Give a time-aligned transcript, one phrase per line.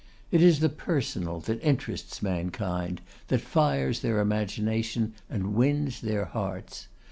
[0.31, 6.87] It is the personal that interests mankind, that fires their imagination, and wins their hearts.